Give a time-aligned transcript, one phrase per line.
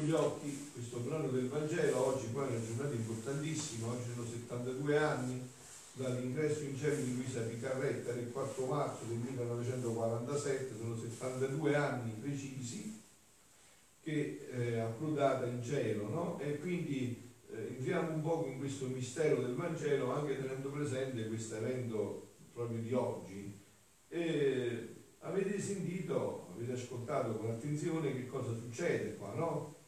[0.00, 4.96] gli occhi questo brano del Vangelo, oggi poi è una giornata importantissima, oggi sono 72
[4.96, 5.48] anni
[5.92, 13.02] dall'ingresso in cielo di Luisa Picarretta il 4 marzo del 1947, sono 72 anni precisi
[14.00, 16.40] che è eh, approdata in cielo, no?
[16.40, 21.56] E quindi eh, entriamo un po' in questo mistero del Vangelo anche tenendo presente questo
[21.56, 23.58] evento proprio di oggi.
[24.08, 29.79] E avete sentito, avete ascoltato con attenzione che cosa succede qua, no?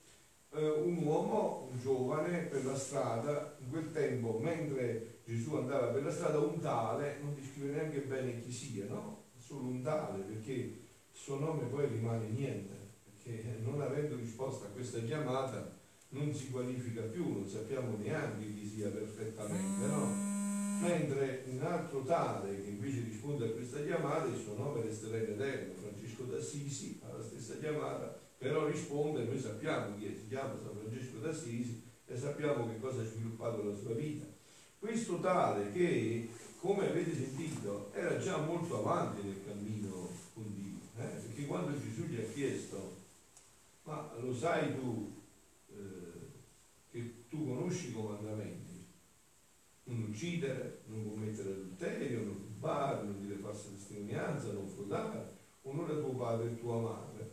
[0.54, 6.04] Eh, un uomo, un giovane, per la strada, in quel tempo, mentre Gesù andava per
[6.04, 9.30] la strada, un tale, non descrive neanche bene chi sia, no?
[9.38, 10.78] Solo un tale, perché il
[11.10, 17.00] suo nome poi rimane niente, perché non avendo risposto a questa chiamata non si qualifica
[17.02, 20.30] più, non sappiamo neanche chi sia perfettamente, no?
[20.82, 25.30] Mentre un altro tale che invece risponde a questa chiamata, il suo nome resterà in
[25.30, 30.76] eterno, Francesco d'Assisi, alla stessa chiamata, però risponde, noi sappiamo chi è, si chiama San
[30.76, 34.26] Francesco d'Assisi e sappiamo che cosa ha sviluppato la sua vita.
[34.80, 41.06] Questo tale che, come avete sentito, era già molto avanti nel cammino con Dio, eh?
[41.06, 42.96] perché quando Gesù gli ha chiesto,
[43.84, 45.22] ma lo sai tu
[45.68, 46.30] eh,
[46.90, 48.86] che tu conosci i comandamenti?
[49.84, 55.30] Non uccidere, non commettere adulterio, non rubare, non dire falsa testimonianza, non frodare,
[55.62, 57.30] onora tuo padre e tua madre,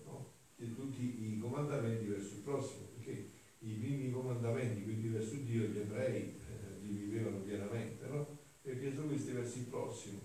[0.62, 3.30] E tutti i comandamenti verso il prossimo, perché
[3.60, 6.38] i primi comandamenti, quindi verso Dio, gli ebrei
[6.82, 8.38] li vivevano pienamente, no?
[8.62, 10.20] Perché sono questi versi il prossimo.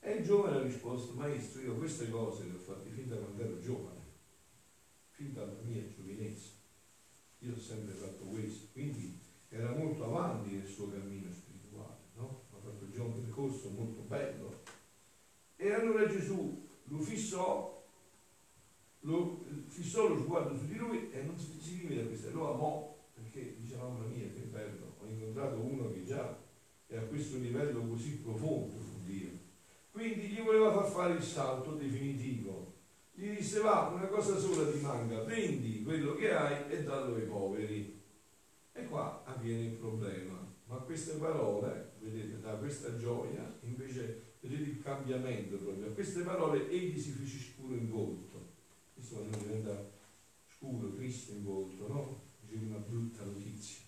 [0.00, 3.42] E il giovane ha risposto, maestro, io queste cose le ho fatte fin da quando
[3.42, 4.00] ero giovane,
[5.10, 6.52] fin dalla mia giovinezza.
[7.40, 9.18] Io ho sempre fatto questo, quindi
[9.50, 12.44] era molto avanti nel suo cammino spirituale, no?
[12.52, 14.62] Ha fatto già un percorso molto bello.
[15.56, 17.75] E allora Gesù lo fissò,
[19.96, 23.56] fissò lo sguardo su di lui e non si, limita a questo, lo amò, perché
[23.58, 26.38] dice mamma mia che bello, ho incontrato uno che già
[26.86, 29.30] è a questo livello così profondo con Dio.
[29.90, 32.74] Quindi gli voleva far fare il salto definitivo.
[33.14, 37.22] Gli disse va, una cosa sola ti manca, vendi quello che hai e dallo ai
[37.22, 37.98] poveri.
[38.72, 40.46] E qua avviene il problema.
[40.66, 45.86] Ma queste parole, vedete, da questa gioia, invece vedete il cambiamento proprio.
[45.86, 48.44] A queste parole egli si fece scuro in volto.
[48.92, 49.94] Questo quando diventa
[50.56, 52.22] scuro, triste in volto, no?
[52.40, 53.84] Dice una brutta notizia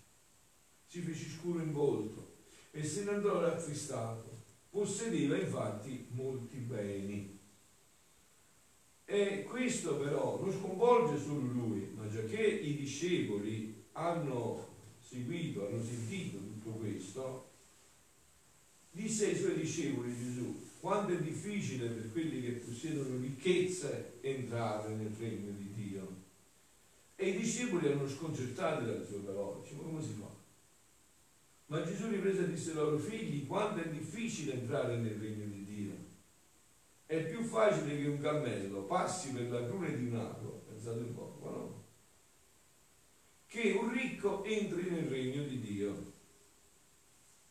[0.89, 2.37] si fece scuro in volto
[2.71, 4.37] e se ne andò rattristato.
[4.71, 7.39] Possedeva infatti molti beni.
[9.05, 14.67] E questo però non sconvolge solo lui, ma già che i discepoli hanno
[15.01, 17.51] seguito, hanno sentito tutto questo,
[18.91, 25.15] disse ai suoi discepoli Gesù, quanto è difficile per quelli che possiedono ricchezze entrare nel
[25.19, 26.08] regno di Dio.
[27.29, 30.31] I discepoli erano sconcertati dalle sue parole, ma come si fa?
[31.67, 35.65] Ma Gesù riprese e disse ai loro figli quanto è difficile entrare nel regno di
[35.67, 35.93] Dio.
[37.05, 41.15] È più facile che un cammello passi per la cruna di un ago, pensate un
[41.15, 41.85] po', no?
[43.47, 46.13] Che un ricco entri nel regno di Dio.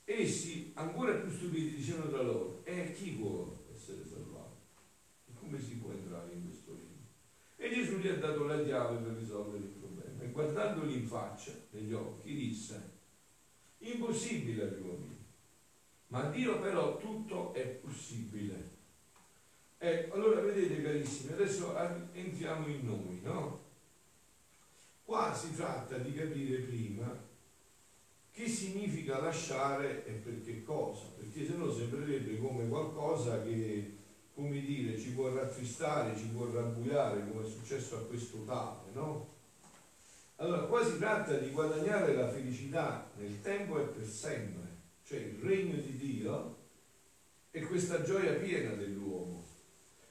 [0.05, 4.57] Essi, ancora più stupiti, dicevano tra loro, e chi può essere salvato?
[5.27, 7.05] E come si può entrare in questo regno?
[7.57, 10.23] E Gesù gli ha dato la chiave per risolvere il problema.
[10.23, 12.95] E guardandoli in faccia, negli occhi, disse,
[13.79, 15.15] Impossibile, amico mio.
[16.07, 18.75] Ma a Dio però tutto è possibile.
[19.77, 21.75] Ecco, allora vedete carissimi, adesso
[22.13, 23.65] entriamo in noi, no?
[25.03, 27.25] Qua si tratta di capire prima
[28.31, 33.96] che significa lasciare e per che cosa, perché se no sembrerebbe come qualcosa che,
[34.37, 39.33] come dire, ci può rattristare, ci può rabbuiare, come è successo a questo tale, no?
[40.35, 44.75] Allora, qua si tratta di guadagnare la felicità nel tempo e per sempre,
[45.07, 46.55] cioè il regno di Dio
[47.49, 49.43] e questa gioia piena dell'uomo.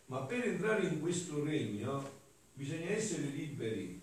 [0.06, 2.10] Ma per entrare in questo regno
[2.52, 4.02] bisogna essere liberi,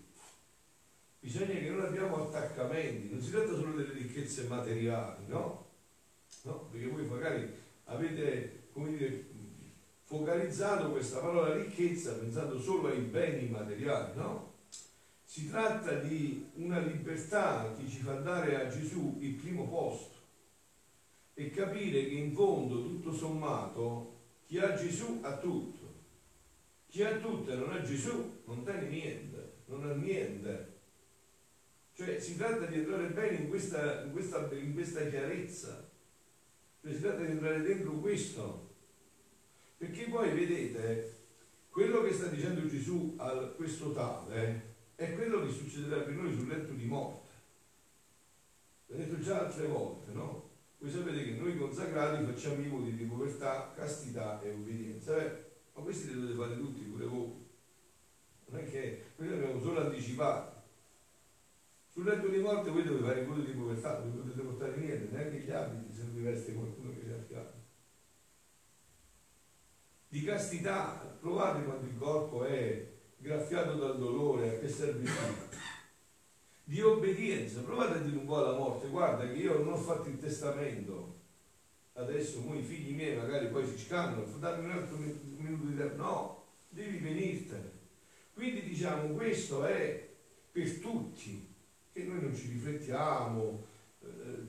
[1.19, 5.65] bisogna che non abbiamo attaccamenti, non si tratta solo delle ricchezze materiali, no?
[6.43, 6.69] no?
[6.71, 7.53] Perché voi magari
[7.85, 9.31] avete, come dire,
[10.13, 14.51] focalizzato questa parola ricchezza pensando solo ai beni materiali, no?
[15.23, 20.17] Si tratta di una libertà che ci fa dare a Gesù il primo posto
[21.33, 25.81] e capire che in fondo, tutto sommato, chi ha Gesù ha tutto.
[26.85, 30.73] Chi ha tutto e non ha Gesù non tiene niente, non ha niente.
[31.93, 35.89] Cioè si tratta di entrare bene in questa, in questa, in questa chiarezza,
[36.81, 38.72] cioè, si tratta di entrare dentro questo.
[39.83, 41.25] Perché poi vedete,
[41.69, 44.61] quello che sta dicendo Gesù a questo tale è
[44.95, 47.31] è quello che succederà per noi sul letto di morte.
[48.85, 50.51] L'ho detto già altre volte, no?
[50.77, 55.21] Voi sapete che noi consacrati facciamo i voti di povertà, castità e obbedienza.
[55.21, 55.43] Eh?
[55.73, 57.45] Ma questi li dovete fare tutti, pure voi.
[58.45, 60.61] Non è che noi li abbiamo solo anticipati.
[61.89, 65.13] Sul letto di morte voi dovete fare i voti di povertà, non potete portare niente,
[65.13, 67.61] neanche gli abiti se non vi veste qualcuno che sia a fianco.
[70.13, 72.87] Di castità, provate quando il corpo è
[73.17, 75.09] graffiato dal dolore, a che serve
[76.65, 77.61] di obbedienza.
[77.61, 81.15] Provate a dire un po' alla morte, guarda che io non ho fatto il testamento,
[81.93, 85.95] adesso i figli miei magari poi si scannano, dammi un altro minuto di tempo.
[85.95, 87.71] No, devi venirtene.
[88.35, 90.09] Quindi diciamo, questo è
[90.51, 91.51] per tutti,
[91.91, 93.65] che noi non ci riflettiamo,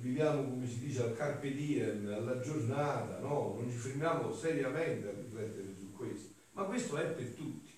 [0.05, 3.55] viviamo come si dice al carpe diem, alla giornata, no?
[3.59, 7.71] Non ci fermiamo seriamente a riflettere su questo, ma questo è per tutti.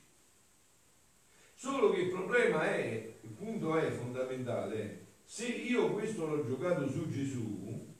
[1.54, 7.08] Solo che il problema è il punto è fondamentale, se io questo l'ho giocato su
[7.08, 7.94] Gesù,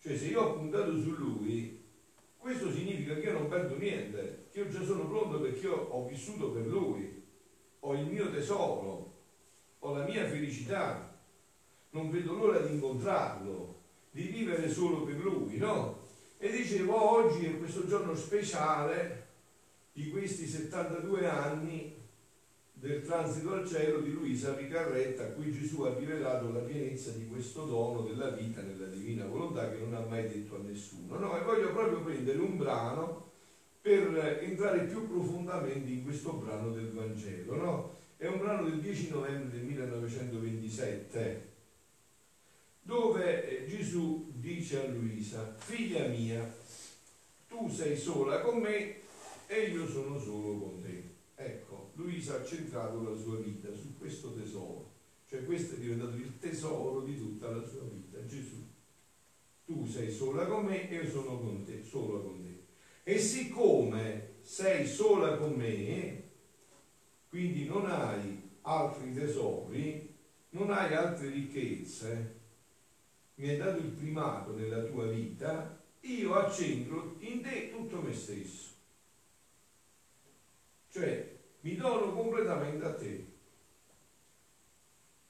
[0.00, 1.84] cioè se io ho puntato su Lui,
[2.36, 6.06] questo significa che io non perdo niente, che io già sono pronto perché io ho
[6.06, 7.22] vissuto per Lui,
[7.80, 9.16] ho il mio tesoro,
[9.80, 11.07] ho la mia felicità,
[11.90, 13.76] non vedo l'ora di incontrarlo,
[14.10, 16.06] di vivere solo per Lui, no?
[16.38, 19.26] E dicevo, oggi è questo giorno speciale
[19.92, 21.96] di questi 72 anni
[22.72, 27.26] del transito al cielo di Luisa Picarretta, a cui Gesù ha rivelato la pienezza di
[27.26, 31.18] questo dono della vita nella divina volontà che non ha mai detto a nessuno.
[31.18, 33.26] No, e voglio proprio prendere un brano
[33.80, 37.56] per entrare più profondamente in questo brano del Vangelo.
[37.56, 37.96] No?
[38.16, 41.47] È un brano del 10 novembre del 1927
[42.88, 46.56] dove eh, Gesù dice a Luisa, figlia mia,
[47.46, 49.00] tu sei sola con me
[49.46, 51.16] e io sono solo con te.
[51.34, 54.90] Ecco, Luisa ha centrato la sua vita su questo tesoro,
[55.28, 58.66] cioè questo è diventato il tesoro di tutta la sua vita, Gesù.
[59.66, 62.62] Tu sei sola con me e io sono con te, sola con te.
[63.02, 66.22] E siccome sei sola con me,
[67.28, 70.16] quindi non hai altri tesori,
[70.50, 72.36] non hai altre ricchezze,
[73.38, 78.70] mi hai dato il primato nella tua vita, io accentro in te tutto me stesso.
[80.90, 83.26] Cioè, mi dono completamente a te.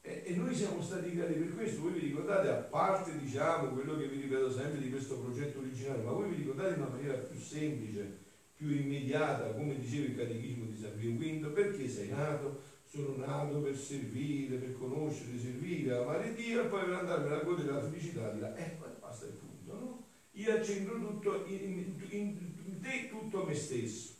[0.00, 3.98] E, e, noi siamo stati creati per questo, voi vi ricordate, a parte diciamo quello
[3.98, 7.14] che vi ripeto sempre di questo progetto originale, ma voi vi ricordate in una maniera
[7.14, 8.16] più semplice,
[8.54, 12.76] più immediata, come diceva il catechismo di San Pio V, perché sei nato?
[12.90, 17.72] Sono nato per servire, per conoscere, servire, amare Dio e poi per andarmene a godere
[17.72, 18.56] la felicità di là.
[18.56, 20.06] Ecco, basta il punto, no?
[20.32, 24.14] Io accendo tutto in, in, in, te tutto me stesso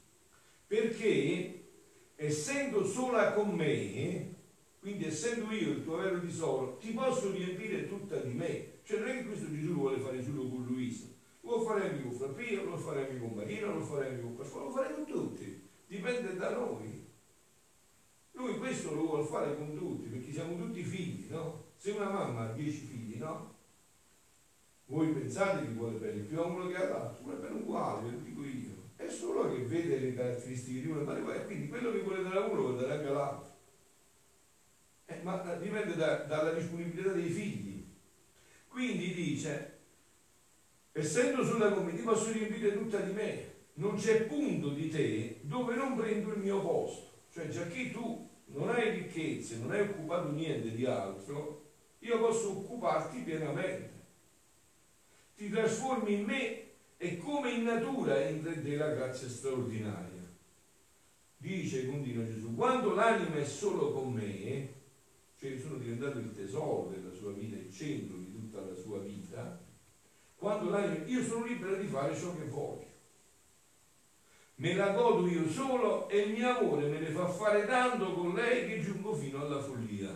[0.67, 1.65] perché
[2.15, 4.35] essendo sola con me,
[4.81, 8.81] quindi essendo io il tuo vero tesoro, ti posso riempire tutta di me.
[8.83, 11.07] Cioè non è che questo Gesù vuole fare solo con Luisa,
[11.41, 15.69] lo faremo con Frappino, lo faremo con Marina, lo faremo con Pasquale, lo faremo tutti,
[15.87, 17.07] dipende da noi.
[18.39, 21.67] Lui questo lo vuole fare con tutti, perché siamo tutti figli, no?
[21.77, 23.55] Se una mamma ha dieci figli, no?
[24.87, 28.23] Voi pensate che vuole bene più a uno che all'altro, vuole bene uguale, ve lo
[28.23, 32.23] dico io è solo che vede le caratteristiche di uno e quindi quello che vuole
[32.23, 33.57] dare a uno lo dare anche all'altro.
[35.07, 37.87] Eh, ma dipende da, dalla disponibilità dei figli.
[38.67, 39.79] Quindi dice,
[40.91, 45.77] essendo sulla come ti posso riempire tutta di me, non c'è punto di te dove
[45.77, 47.21] non prendo il mio posto.
[47.33, 51.67] Cioè, già che tu non hai ricchezze, non hai occupato niente di altro,
[52.01, 53.97] io posso occuparti pienamente.
[55.37, 56.63] Ti trasformi in me
[56.97, 60.27] e come in natura entra in te la grazia straordinaria.
[61.37, 64.75] Dice, continua Gesù, quando l'anima è solo con me,
[65.39, 69.65] cioè sono diventato il tesoro della sua vita, il centro di tutta la sua vita,
[70.35, 72.88] quando l'anima, io sono libero di fare ciò che voglio.
[74.61, 78.35] Me la godo io solo e il mio amore me ne fa fare tanto con
[78.35, 80.13] lei che giungo fino alla follia.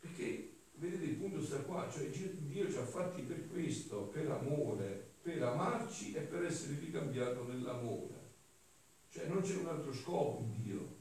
[0.00, 5.16] Perché vedete il punto sta qua, cioè Dio ci ha fatti per questo, per amore,
[5.20, 8.14] per amarci e per essere ricambiato nell'amore.
[9.10, 10.94] Cioè non c'è un altro scopo in Dio.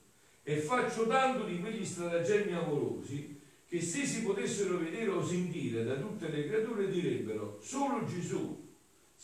[0.43, 5.95] E faccio tanto di quegli stratagemmi amorosi che se si potessero vedere o sentire da
[5.95, 8.64] tutte le creature direbbero solo Gesù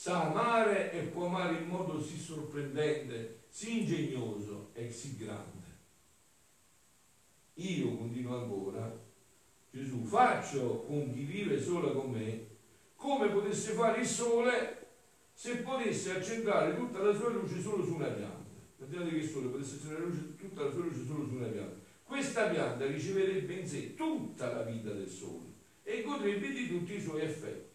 [0.01, 5.77] sa amare e può amare in modo sì sorprendente, sì ingegnoso e sì grande.
[7.53, 9.00] Io continuo ancora,
[9.70, 12.48] Gesù, faccio con chi vive sola con me
[12.96, 14.88] come potesse fare il sole
[15.34, 18.50] se potesse accentrare tutta la sua luce solo su una pianta.
[18.79, 21.79] Immaginate che il sole potesse accendere tutta la sua luce solo su una pianta.
[22.03, 25.53] questa pianta riceverebbe in sé tutta la vita del sole
[25.84, 27.71] e godrebbe di tutti i suoi effetti.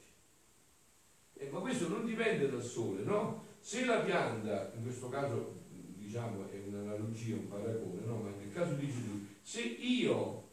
[1.47, 3.45] Eh, ma questo non dipende dal sole, no?
[3.61, 5.65] Se la pianta, in questo caso
[5.97, 8.17] diciamo è un'analogia, un paragone, no?
[8.17, 10.45] Ma nel caso di Gesù, se io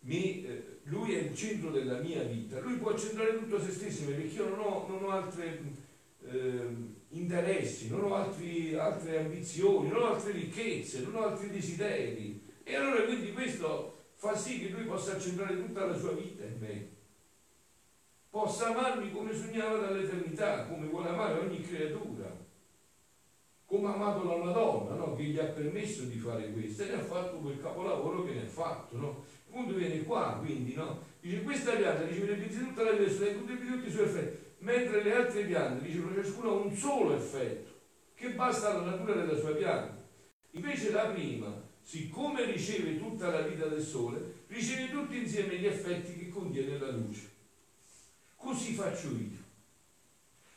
[0.00, 4.04] mi, eh, lui è il centro della mia vita, lui può centrare tutto se stesso
[4.04, 5.76] perché io non ho, non ho altri
[6.28, 6.66] eh,
[7.10, 12.48] interessi, non ho altri, altre ambizioni, non ho altre ricchezze, non ho altri desideri.
[12.62, 16.58] E allora quindi questo fa sì che lui possa centrare tutta la sua vita in
[16.58, 16.88] me,
[18.30, 22.34] possa amarmi come sognava dall'eternità, come vuole amare ogni creatura,
[23.64, 25.14] come ha amato la Madonna, no?
[25.16, 28.42] che gli ha permesso di fare questo e ne ha fatto quel capolavoro che ne
[28.42, 28.96] ha fatto.
[28.96, 29.24] No?
[29.46, 31.02] Il punto viene qua, quindi, no?
[31.20, 35.44] dice questa pianta riceverebbe tutta la vita e tutti i suoi effetti, mentre le altre
[35.44, 37.78] piante ricevono ciascuna un solo effetto,
[38.14, 39.98] che basta alla natura della sua pianta.
[40.52, 46.16] Invece la prima siccome riceve tutta la vita del sole, riceve tutti insieme gli effetti
[46.16, 47.29] che contiene la luce.
[48.40, 49.38] Così faccio io.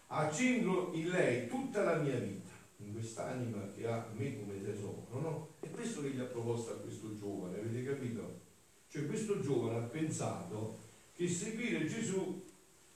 [0.08, 5.50] Accendo in lei tutta la mia vita, in quest'anima che ha me come tesoro, no?
[5.60, 8.40] È questo che gli ha proposto a questo giovane, avete capito?
[8.88, 10.78] Cioè questo giovane ha pensato
[11.14, 12.42] che seguire Gesù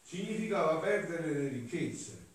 [0.02, 2.26] significava perdere le ricchezze.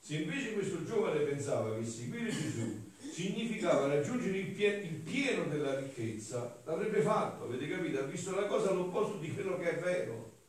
[0.00, 5.78] Se invece questo giovane pensava che seguire Gesù significava raggiungere il, pie- il pieno della
[5.78, 8.00] ricchezza, l'avrebbe fatto, avete capito?
[8.00, 10.40] Ha visto la cosa all'opposto di quello che è vero.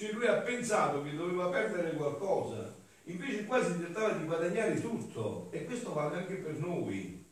[0.00, 5.48] Cioè lui ha pensato che doveva perdere qualcosa, invece qua si trattava di guadagnare tutto
[5.50, 7.22] e questo vale anche per noi.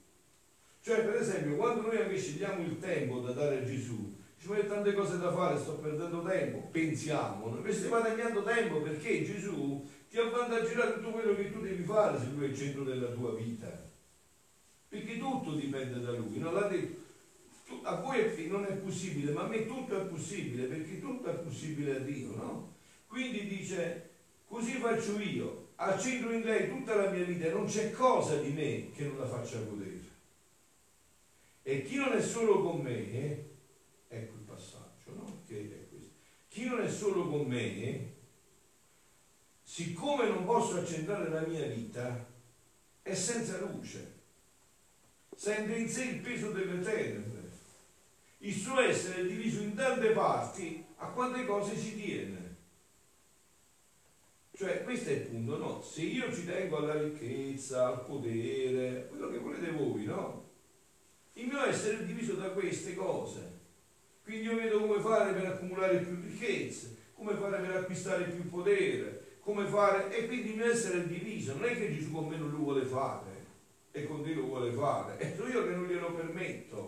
[0.83, 4.67] Cioè per esempio quando noi invece diamo il tempo da dare a Gesù, ci vuole
[4.67, 10.19] tante cose da fare, sto perdendo tempo, pensiamo, noi stai guadagnando tempo perché Gesù ti
[10.19, 13.89] avvantaggerà tutto quello che tu devi fare se lui è il centro della tua vita.
[14.91, 16.37] Perché tutto dipende da lui.
[16.39, 17.07] Non l'ha detto.
[17.83, 20.78] A voi non è possibile, ma a me tutto è possibile, perché
[21.49, 22.75] possibile Dio, no?
[23.07, 24.11] Quindi dice,
[24.47, 28.91] così faccio io, accendo in lei tutta la mia vita non c'è cosa di me
[28.93, 30.17] che non la faccia godere.
[31.63, 33.45] E chi non è solo con me, eh,
[34.09, 35.43] ecco il passaggio, no?
[35.47, 36.13] Che è questo.
[36.49, 38.13] Chi non è solo con me, eh,
[39.63, 42.27] siccome non posso accentrare la mia vita,
[43.03, 44.17] è senza luce,
[45.35, 47.37] sente in sé il peso delle tenebre.
[48.39, 52.57] Il suo essere è diviso in tante parti, a quante cose ci tiene.
[54.55, 55.83] Cioè, questo è il punto, no?
[55.83, 60.47] Se io ci tengo alla ricchezza, al potere, quello che volete voi, no?
[61.35, 63.57] Il mio essere è diviso da queste cose.
[64.25, 69.37] Quindi io vedo come fare per accumulare più ricchezze, come fare per acquistare più potere,
[69.41, 72.37] come fare, e quindi il mio essere è diviso, non è che Gesù con me
[72.37, 73.47] non lo vuole fare
[73.93, 76.88] e con te lo vuole fare, è io che non glielo permetto.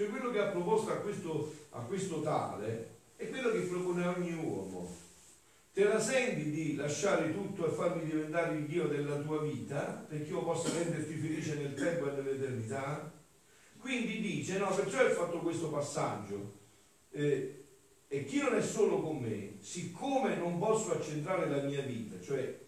[0.00, 4.14] Cioè quello che ha proposto a questo, a questo tale è quello che propone a
[4.16, 4.90] ogni uomo.
[5.74, 10.30] Te la senti di lasciare tutto e farmi diventare il Dio della tua vita, perché
[10.30, 13.12] io possa renderti felice nel tempo e nell'eternità?
[13.78, 16.50] Quindi dice, no, perciò hai fatto questo passaggio.
[17.10, 17.64] Eh,
[18.08, 22.58] e chi non è solo con me, siccome non posso accentrare la mia vita, cioè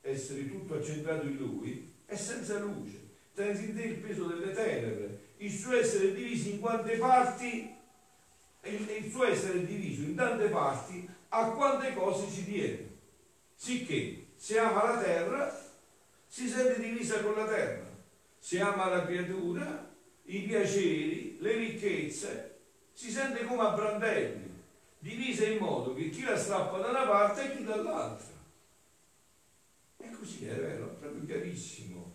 [0.00, 2.98] essere tutto accentrato in lui, è senza luce.
[3.34, 5.15] Tensi in te il peso delle tenebre.
[5.38, 7.74] Il suo essere diviso in quante parti,
[8.62, 12.94] il suo essere diviso in tante parti, a quante cose ci tiene.
[13.54, 15.64] Sicché se ama la terra,
[16.26, 17.86] si sente divisa con la terra.
[18.38, 22.58] Se ama la creatura, i piaceri, le ricchezze,
[22.92, 24.46] si sente come a brandelli
[24.98, 28.34] divisa in modo che chi la strappa da una parte e chi dall'altra.
[29.98, 32.05] E così è vero, proprio chiarissimo.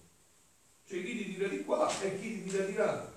[0.92, 3.10] Cioè chi ti tira di qua e chi ti tira di là.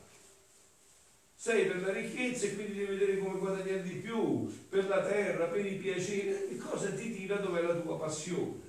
[1.35, 5.47] Sei per la ricchezza e quindi devi vedere come guadagnare di più, per la terra,
[5.47, 8.63] per i piaceri, e cosa ti tira dove è la tua passione.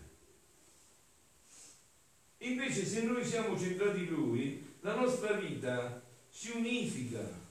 [2.39, 7.43] Invece se noi siamo centrati in Lui, la nostra vita si unifica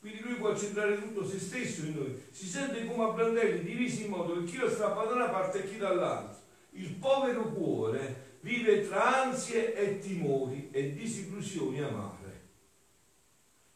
[0.00, 2.22] quindi lui può centrare tutto se stesso in noi.
[2.30, 5.64] Si sente come a brandelli divisi in modo che chi lo strappa da una parte
[5.64, 6.38] e chi dall'altra.
[6.70, 12.16] Il povero cuore vive tra ansie e timori e disillusioni amare.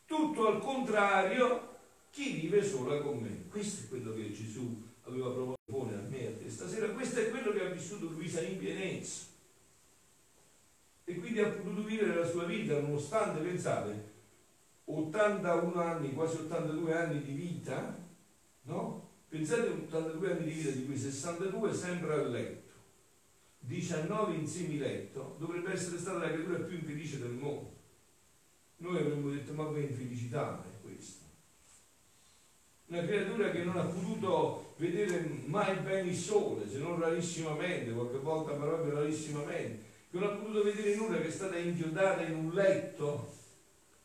[0.07, 1.77] Tutto al contrario,
[2.11, 3.45] chi vive sola con me.
[3.49, 5.61] Questo è quello che Gesù aveva proposto
[5.95, 6.89] a me a te stasera.
[6.89, 9.31] Questo è quello che ha vissuto Luisa in pienezza.
[11.05, 14.11] E quindi ha potuto vivere la sua vita nonostante, pensate,
[14.85, 17.99] 81 anni, quasi 82 anni di vita,
[18.63, 19.11] no?
[19.29, 22.62] Pensate 82 anni di vita, di cui 62 sempre a letto,
[23.65, 27.71] 19 in semiletto, dovrebbe essere stata la creatura più infelice del mondo.
[28.79, 31.25] noi avremmo detto ma che infelicità è questa?
[32.87, 38.19] Una creatura che non ha potuto vedere mai bene il sole, se non rarissimamente, qualche
[38.19, 42.53] volta proprio rarissimamente, che non ha potuto vedere nulla, che è stata inchiodata in un
[42.53, 43.33] letto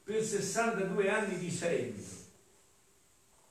[0.04, 2.16] per 62 anni di seguito.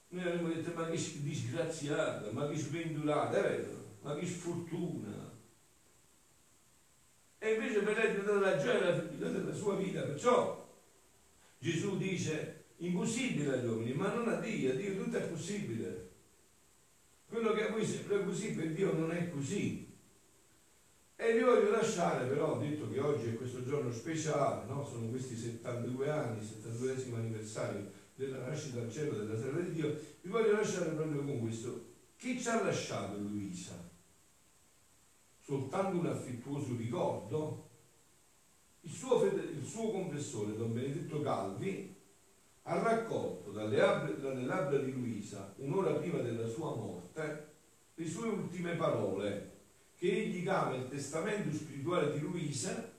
[0.09, 5.26] Noi avremmo detto ma che disgraziata, ma che spendulata, è vero, ma che sfortuna.
[7.47, 10.69] E invece per lei è la gioia della della sua vita, perciò
[11.61, 16.11] Gesù dice impossibile agli uomini, ma non a Dio, a Dio tutto è possibile.
[17.29, 19.95] Quello che a voi sembra così, per Dio non è così.
[21.15, 24.85] E vi voglio lasciare, però detto che oggi è questo giorno speciale, no?
[24.85, 30.31] sono questi 72 anni, 72 anniversario della nascita al cielo della terra di Dio, vi
[30.31, 31.95] voglio lasciare proprio con questo.
[32.17, 33.86] Chi ci ha lasciato Luisa?
[35.47, 37.69] Soltanto un affettuoso ricordo?
[38.81, 41.95] Il suo, il suo confessore, Don Benedetto Calvi,
[42.63, 47.47] ha raccolto dalle labbra, dalle labbra di Luisa, un'ora prima della sua morte,
[47.95, 49.53] le sue ultime parole,
[49.97, 52.93] che egli chiama il testamento spirituale di Luisa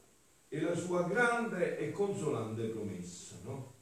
[0.47, 3.35] e la sua grande e consolante promessa.
[3.43, 3.73] No?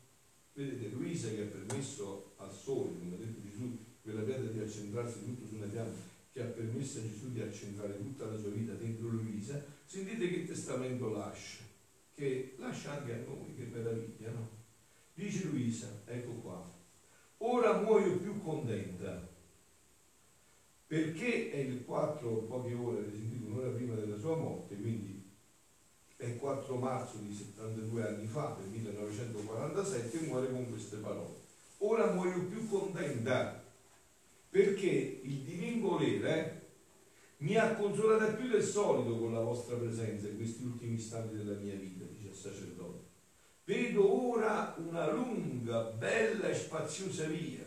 [0.54, 5.24] Vedete, Luisa che ha permesso al sole, come ha detto Gesù, quella pietra di accentrarsi
[5.24, 8.74] tutto su una pianta, che ha permesso a Gesù di accentrare tutta la sua vita
[8.74, 11.64] dentro Luisa, sentite che testamento lascia
[12.14, 14.50] che lascia anche a noi, che meraviglia, no?
[15.14, 16.74] Dice Luisa, ecco qua,
[17.38, 19.30] ora muoio più contenta,
[20.88, 25.24] perché è il 4, poche ore, avete sentito, un'ora prima della sua morte, quindi
[26.18, 31.44] è il 4 marzo di 72 anni fa, del 1947, muore con queste parole.
[31.80, 33.62] Ora muoio più contenta,
[34.56, 36.62] perché il divin volere
[37.40, 41.60] mi ha consolata più del solito con la vostra presenza in questi ultimi istanti della
[41.60, 43.04] mia vita sacerdote.
[43.66, 47.66] Vedo ora una lunga, bella e spaziosa via,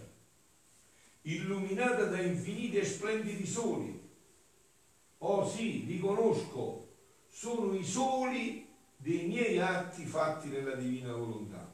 [1.23, 4.01] illuminata da infiniti e splendidi soli.
[5.19, 6.95] Oh sì, li conosco,
[7.29, 11.71] sono i soli dei miei atti fatti nella divina volontà.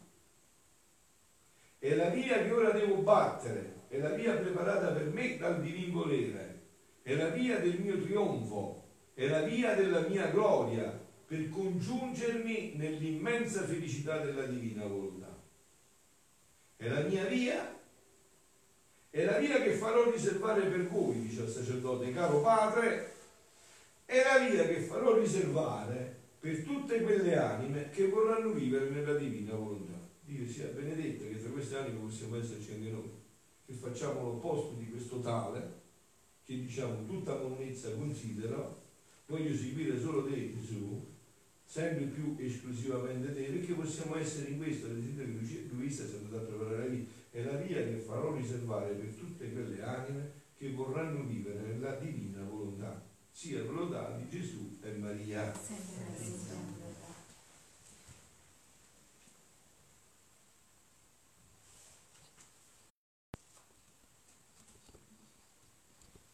[1.79, 5.93] È la via che ora devo battere, è la via preparata per me dal divin
[5.93, 6.63] volere,
[7.03, 8.83] è la via del mio trionfo,
[9.15, 15.33] è la via della mia gloria, per congiungermi nell'immensa felicità della divina volontà.
[16.77, 17.81] È la mia via,
[19.11, 23.13] è la via che farò riservare per voi, dice il sacerdote, caro padre,
[24.05, 29.55] è la via che farò riservare per tutte quelle anime che vorranno vivere nella divina
[29.55, 29.99] volontà.
[30.21, 33.23] Dio sia benedetto che tra queste anime possiamo esserci anche noi,
[33.65, 35.83] che facciamo l'opposto di questo tale,
[36.45, 38.83] che diciamo tutta monnezza considero,
[39.27, 41.03] voglio seguire solo te Gesù,
[41.65, 45.25] sempre più esclusivamente te, perché possiamo essere in questo, ad esempio
[45.73, 49.15] Luisa si è andata a preparare la via, è la via che farò riservare per
[49.15, 55.53] tutte quelle anime che vorranno vivere nella divina volontà, sia volontà di Gesù e Maria.
[55.55, 56.74] Sempre.